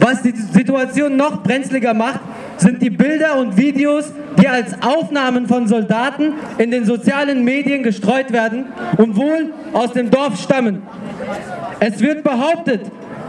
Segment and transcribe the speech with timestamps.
[0.00, 2.20] Was die Situation noch brenzliger macht,
[2.56, 8.32] sind die Bilder und Videos, die als Aufnahmen von Soldaten in den sozialen Medien gestreut
[8.32, 8.66] werden
[8.98, 10.82] und wohl aus dem Dorf stammen.
[11.80, 12.82] Es wird behauptet,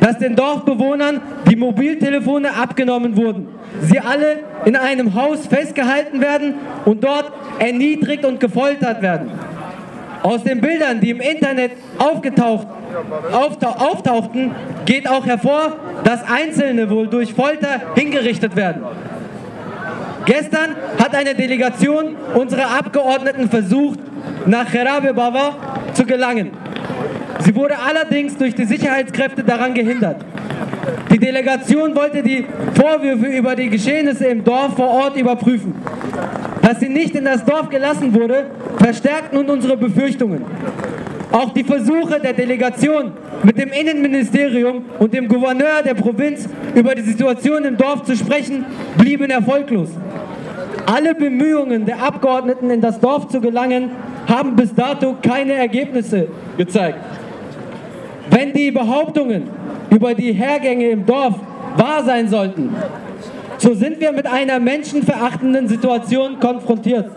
[0.00, 1.20] dass den Dorfbewohnern
[1.50, 3.48] die Mobiltelefone abgenommen wurden.
[3.80, 6.54] Sie alle in einem Haus festgehalten werden
[6.84, 9.30] und dort erniedrigt und gefoltert werden.
[10.22, 12.66] Aus den Bildern, die im Internet aufgetaucht,
[13.32, 14.52] auftauchten,
[14.84, 15.72] geht auch hervor,
[16.04, 18.82] dass Einzelne wohl durch Folter hingerichtet werden.
[20.24, 24.00] Gestern hat eine Delegation unserer Abgeordneten versucht,
[24.46, 25.54] nach Kherabe Bava
[25.92, 26.50] zu gelangen.
[27.40, 30.16] Sie wurde allerdings durch die Sicherheitskräfte daran gehindert.
[31.12, 35.74] Die Delegation wollte die Vorwürfe über die Geschehnisse im Dorf vor Ort überprüfen.
[36.62, 38.46] Dass sie nicht in das Dorf gelassen wurde,
[38.78, 40.44] verstärkt nun unsere Befürchtungen.
[41.32, 43.12] Auch die Versuche der Delegation
[43.42, 48.64] mit dem Innenministerium und dem Gouverneur der Provinz über die Situation im Dorf zu sprechen,
[48.96, 49.90] blieben erfolglos.
[50.86, 53.90] Alle Bemühungen der Abgeordneten in das Dorf zu gelangen,
[54.28, 56.98] haben bis dato keine Ergebnisse gezeigt.
[58.30, 59.44] Wenn die Behauptungen
[59.90, 61.34] über die Hergänge im Dorf
[61.76, 62.74] wahr sein sollten,
[63.58, 67.10] so sind wir mit einer menschenverachtenden Situation konfrontiert.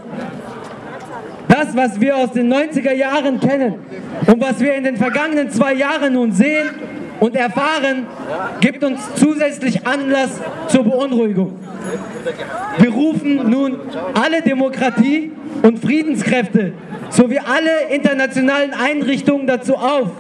[1.60, 3.76] Das, was wir aus den 90er Jahren kennen
[4.28, 6.70] und was wir in den vergangenen zwei Jahren nun sehen
[7.20, 8.08] und erfahren,
[8.62, 11.60] gibt uns zusätzlich Anlass zur Beunruhigung.
[12.78, 13.78] Wir rufen nun
[14.14, 16.72] alle Demokratie- und Friedenskräfte
[17.10, 20.12] sowie alle internationalen Einrichtungen dazu auf,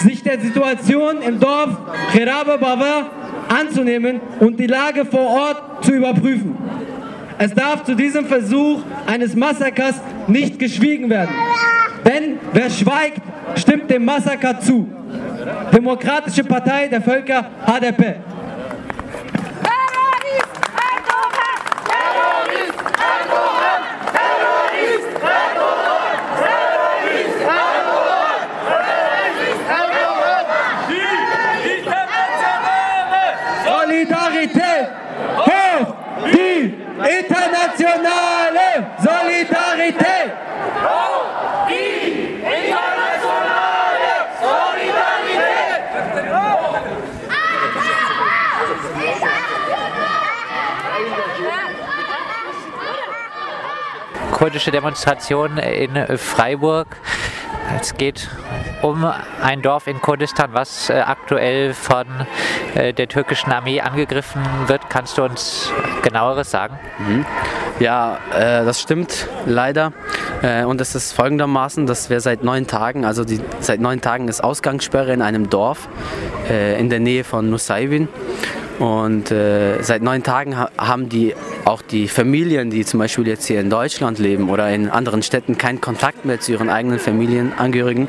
[0.00, 1.70] sich der Situation im Dorf
[2.12, 3.06] Kherabe Bava
[3.48, 6.54] anzunehmen und die Lage vor Ort zu überprüfen.
[7.38, 11.34] Es darf zu diesem Versuch eines Massakers nicht geschwiegen werden.
[12.04, 13.20] Denn wer schweigt,
[13.56, 14.88] stimmt dem Massaker zu.
[15.72, 18.16] Demokratische Partei der Völker HDP.
[33.64, 34.88] Solidarität
[35.36, 35.94] hoch!
[36.26, 40.32] Die internationale Solidarität!
[40.82, 41.26] Hoch!
[41.68, 45.70] Die internationale Solidarität!
[54.40, 56.96] Kurdische Demonstration in Freiburg.
[57.78, 58.30] Es geht
[58.80, 59.04] um
[59.42, 62.06] ein Dorf in Kurdistan, was äh, aktuell von
[62.74, 64.88] äh, der türkischen Armee angegriffen wird.
[64.88, 65.70] Kannst du uns
[66.00, 66.78] genaueres sagen?
[66.98, 67.26] Mhm.
[67.80, 69.92] Ja, äh, das stimmt leider.
[70.64, 74.42] Und es ist folgendermaßen, dass wir seit neun Tagen, also die, seit neun Tagen ist
[74.42, 75.86] Ausgangssperre in einem Dorf
[76.48, 78.08] in der Nähe von Nusaybin.
[78.80, 81.34] Und äh, seit neun Tagen ha haben die
[81.66, 85.58] auch die Familien, die zum Beispiel jetzt hier in Deutschland leben oder in anderen Städten,
[85.58, 88.08] keinen Kontakt mehr zu ihren eigenen Familienangehörigen,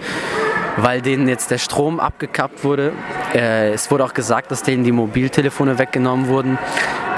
[0.77, 2.93] weil denen jetzt der Strom abgekappt wurde.
[3.35, 6.57] Äh, es wurde auch gesagt, dass denen die Mobiltelefone weggenommen wurden.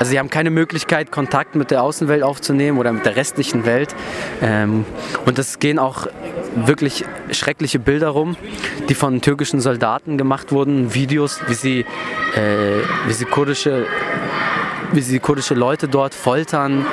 [0.03, 3.96] Also sie haben keine Möglichkeit, Kontakt mit der Außenwelt aufzunehmen oder mit der restlichen Welt.
[4.41, 4.84] Ähm,
[5.25, 6.08] und es gehen auch
[6.56, 8.36] wirklich schreckliche Bilder rum,
[8.90, 11.80] die von türkischen Soldaten gemacht wurden, Videos, wie sie,
[12.36, 13.86] äh, wie sie kurdische
[14.92, 16.86] wie sie kurdische Leute dort foltern,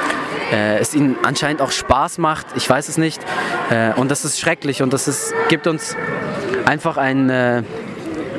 [0.52, 3.20] äh, es ihnen anscheinend auch Spaß macht, ich weiß es nicht.
[3.70, 5.96] Äh, und das ist schrecklich und das ist, gibt uns
[6.64, 7.64] einfach ein, äh,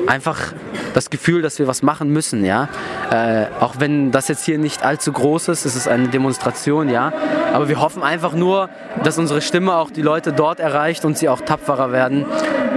[0.06, 0.52] einfach
[0.94, 2.68] das Gefühl, dass wir was machen müssen, ja.
[3.10, 7.12] Äh, auch wenn das jetzt hier nicht allzu groß ist, es ist eine Demonstration, ja.
[7.52, 8.68] Aber wir hoffen einfach nur,
[9.02, 12.26] dass unsere Stimme auch die Leute dort erreicht und sie auch tapferer werden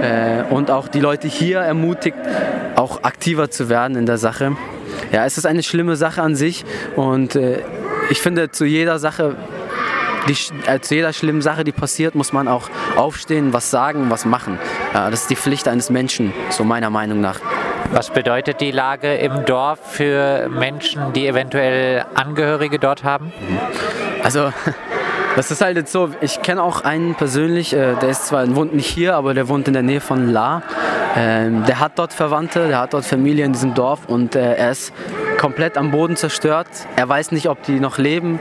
[0.02, 2.16] äh, und auch die Leute hier ermutigt,
[2.76, 4.56] auch aktiver zu werden in der Sache.
[5.12, 6.64] Ja, es ist eine schlimme Sache an sich
[6.96, 7.62] und äh,
[8.10, 9.36] ich finde, zu jeder Sache,
[10.28, 10.36] die,
[10.66, 14.58] äh, zu jeder schlimmen Sache, die passiert, muss man auch aufstehen, was sagen, was machen.
[14.96, 17.38] Ja, das ist die Pflicht eines Menschen, so meiner Meinung nach.
[17.92, 23.30] Was bedeutet die Lage im Dorf für Menschen, die eventuell Angehörige dort haben?
[24.24, 24.54] Also,
[25.36, 28.74] das ist halt jetzt so, ich kenne auch einen persönlich, äh, der ist zwar wohnt
[28.74, 30.62] nicht hier, aber der wohnt in der Nähe von La.
[31.14, 34.70] Ähm, der hat dort Verwandte, der hat dort Familie in diesem Dorf und äh, er
[34.70, 34.94] ist
[35.36, 36.68] komplett am Boden zerstört.
[36.96, 38.40] Er weiß nicht, ob die noch leben.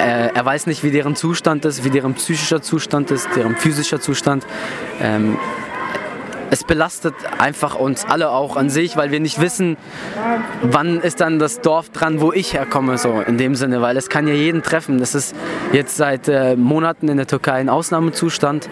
[0.00, 4.00] Äh, er weiß nicht, wie deren Zustand ist, wie deren psychischer Zustand ist, deren physischer
[4.00, 4.46] Zustand.
[5.00, 5.36] Ähm,
[6.50, 9.76] es belastet einfach uns alle auch an sich, weil wir nicht wissen,
[10.62, 14.08] wann ist dann das Dorf dran, wo ich herkomme, so in dem Sinne, weil es
[14.08, 15.00] kann ja jeden treffen.
[15.00, 15.34] Es ist
[15.72, 18.68] jetzt seit äh, Monaten in der Türkei ein Ausnahmezustand.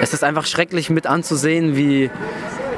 [0.00, 2.10] Es ist einfach schrecklich mit anzusehen, wie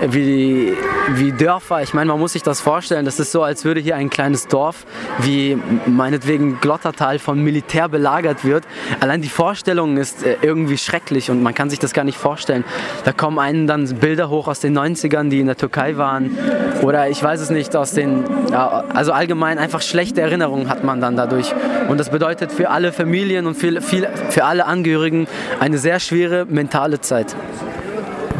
[0.08, 0.76] wie,
[1.14, 1.82] wie Dörfer.
[1.82, 3.04] Ich meine, man muss sich das vorstellen.
[3.04, 4.86] Das ist so, als würde hier ein kleines Dorf
[5.18, 8.64] wie meinetwegen Glottertal von Militär belagert wird.
[9.00, 12.64] Allein die Vorstellung ist äh, irgendwie schrecklich und man kann sich das gar nicht vorstellen.
[13.04, 16.36] Da kommen einen dann Bilder hoch aus den 90ern, die in der Türkei waren.
[16.82, 21.16] Oder ich weiß es nicht, aus den, also allgemein einfach schlechte Erinnerungen hat man dann
[21.16, 21.52] dadurch.
[21.88, 25.26] Und das bedeutet für alle Familien und für, für alle Angehörigen
[25.60, 27.34] eine sehr schwere mentale Zeit.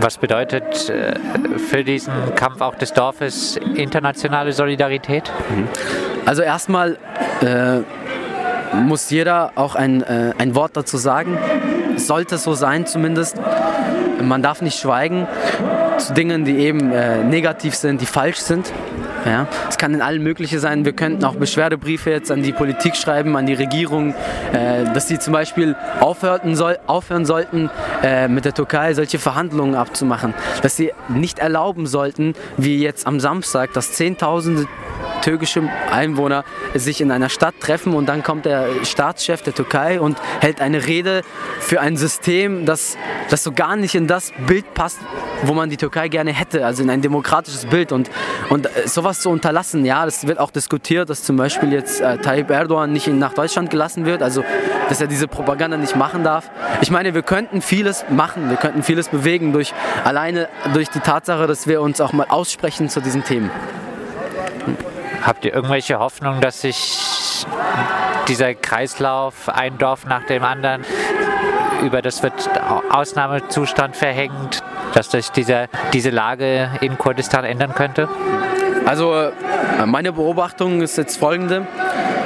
[0.05, 1.15] Was bedeutet äh,
[1.59, 5.33] für diesen Kampf auch des Dorfes internationale Solidarität?
[5.49, 5.67] Mhm.
[6.27, 6.99] Also erstmal
[7.41, 7.79] äh,
[8.77, 11.39] muss jeder auch ein, äh, ein Wort dazu sagen.
[11.97, 13.41] Sollte so sein zumindest.
[14.21, 15.27] Man darf nicht schweigen
[15.97, 18.75] zu Dingen, die eben äh, negativ sind, die falsch sind.
[19.25, 20.85] Ja, es kann in allen mögliche sein.
[20.85, 24.15] Wir könnten auch Beschwerdebriefe jetzt an die Politik schreiben, an die Regierung,
[24.53, 27.71] äh, dass sie zum Beispiel aufhören, soll, aufhören sollten,
[28.05, 30.35] äh, mit der Türkei solche Verhandlungen abzumachen.
[30.63, 34.67] Dass sie nicht erlauben sollten, wie jetzt am Samstag, dass Zehntausende
[35.25, 36.45] türkische Einwohner
[36.75, 40.87] sich in einer Stadt treffen und dann kommt der Staatschef der Türkei und hält eine
[40.87, 41.23] Rede
[41.61, 42.99] für ein System, das,
[43.31, 44.99] das so gar nicht in das Bild passt,
[45.43, 48.11] wo man die Türkei gerne hätte, also in ein demokratisches Bild und,
[48.51, 52.51] und sowas zu unterlassen, ja, das wird auch diskutiert, dass zum Beispiel jetzt äh, Tayyip
[52.51, 54.45] Erdogan nicht nach Deutschland gelassen wird, also
[54.91, 56.51] dass er diese Propaganda nicht machen darf.
[56.83, 59.73] Ich meine, wir könnten vieles machen, wir könnten vieles bewegen durch
[60.05, 63.51] alleine durch die Tatsache, dass wir uns auch mal aussprechen zu diesen Themen.
[65.25, 67.47] Habt ihr irgendwelche Hoffnung, dass sich
[68.29, 70.83] dieser Kreislauf, ein Dorf nach dem anderen,
[71.83, 72.51] über das wird
[72.91, 74.63] Ausnahmezustand verhängt,
[74.93, 78.09] dass sich dieser, diese Lage in Kurdistan ändern könnte?
[78.85, 79.33] Also äh,
[79.87, 81.67] meine Beobachtung ist jetzt folgende.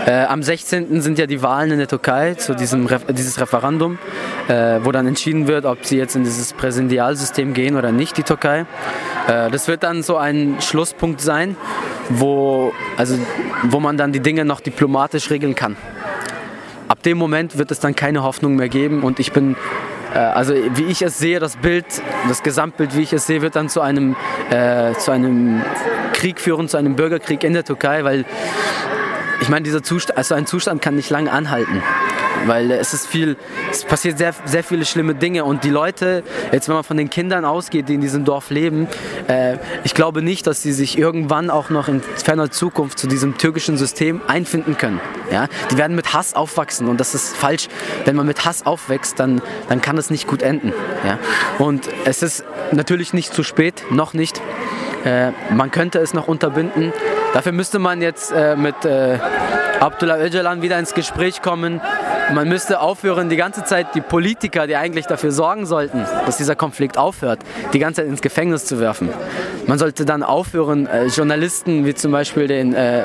[0.06, 1.00] Äh, am 16.
[1.00, 3.99] sind ja die Wahlen in der Türkei zu diesem Re dieses Referendum,
[4.49, 8.23] äh, wo dann entschieden wird, ob sie jetzt in dieses Präsidialsystem gehen oder nicht, die
[8.23, 8.67] Türkei.
[9.29, 11.56] Äh, das wird dann so ein Schlusspunkt sein,
[12.09, 13.19] wo, also,
[13.65, 15.77] wo man dann die Dinge noch diplomatisch regeln kann.
[16.89, 19.57] Ab dem Moment wird es dann keine Hoffnung mehr geben und ich bin
[20.15, 21.85] äh, also wie ich es sehe, das Bild,
[22.29, 24.17] das Gesamtbild, wie ich es sehe, wird dann zu einem,
[24.51, 25.63] äh, zu einem
[26.13, 28.25] Krieg führen, zu einem Bürgerkrieg in der Türkei, weil
[29.41, 31.83] ich meine, dieser Zustand, also ein Zustand kann nicht lange anhalten.
[32.46, 33.37] Weil es ist viel,
[33.70, 37.11] es passiert sehr, sehr viele schlimme Dinge und die Leute, jetzt wenn man von den
[37.11, 38.88] Kindern ausgeht, die in diesem Dorf leben,
[39.29, 43.38] äh, ich glaube nicht, dass sie sich irgendwann auch noch in ferner Zukunft zu diesem
[43.38, 45.00] türkischen System einfinden können.
[45.31, 45.49] Ja?
[45.70, 47.69] Die werden mit Hass aufwachsen und das ist falsch.
[48.05, 50.73] Wenn man mit Hass aufwächst, dann, dann kann es nicht gut enden.
[51.05, 51.19] Ja?
[51.58, 54.40] Und es ist natürlich nicht zu spät, noch nicht.
[55.05, 56.93] Äh, man könnte es noch unterbinden.
[57.35, 59.19] Dafür müsste man jetzt äh, mit äh,
[59.81, 61.81] Abdullah Öcalan wieder ins Gespräch kommen.
[62.35, 66.57] Man müsste aufhören, die ganze Zeit die Politiker, die eigentlich dafür sorgen sollten, dass dieser
[66.57, 67.41] Konflikt aufhört,
[67.73, 69.09] die ganze Zeit ins Gefängnis zu werfen.
[69.67, 73.05] Man sollte dann aufhören, äh, Journalisten wie zum Beispiel den, äh,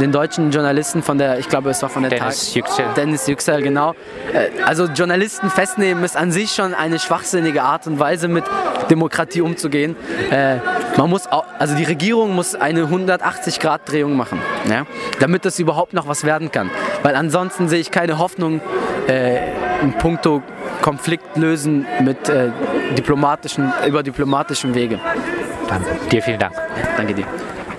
[0.00, 2.84] den deutschen Journalisten von der, ich glaube es war von der Dennis Tag Yüksel.
[2.96, 3.94] Dennis Yüksel, genau.
[4.32, 8.44] Äh, also Journalisten festnehmen ist an sich schon eine schwachsinnige Art und Weise mit
[8.90, 9.96] Demokratie umzugehen.
[10.30, 10.56] Äh,
[10.96, 14.86] man muss, auch, also die Regierung muss eine 180-Grad-Drehung machen, ja,
[15.20, 16.70] damit das überhaupt noch was werden kann.
[17.08, 18.60] Weil ansonsten sehe ich keine Hoffnung
[19.08, 19.38] äh,
[19.80, 20.42] in puncto
[20.82, 22.50] Konflikt lösen mit äh,
[22.98, 25.00] diplomatischen, über diplomatischen Wege.
[25.70, 25.82] Dann
[26.12, 26.52] dir vielen Dank.
[26.98, 27.24] Danke dir.